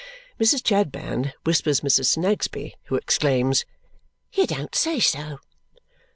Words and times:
Mrs. 0.39 0.65
Chadband 0.67 1.35
whispers 1.45 1.81
Mrs. 1.81 2.07
Snagsby, 2.07 2.73
who 2.85 2.95
exclaims, 2.95 3.65
"You 4.33 4.47
don't 4.47 4.73
say 4.73 4.99
so!" 4.99 5.37